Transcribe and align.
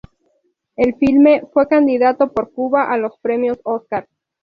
El 0.77 0.95
filme 0.95 1.43
fue 1.53 1.67
candidato 1.67 2.31
por 2.33 2.51
Cuba 2.53 2.91
a 2.91 2.97
los 2.97 3.19
Premios 3.19 3.59
Óscar. 3.63 4.07